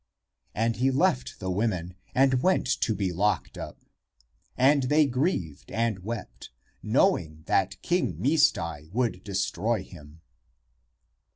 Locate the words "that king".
7.45-8.15